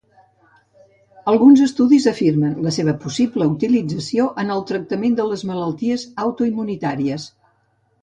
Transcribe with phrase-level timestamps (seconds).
[1.33, 7.33] Alguns estudis afirmen la seva possible utilització en el tractament de les malalties autoimmunitàries.